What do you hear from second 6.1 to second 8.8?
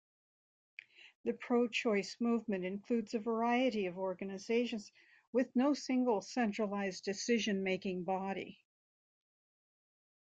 centralized decision-making body.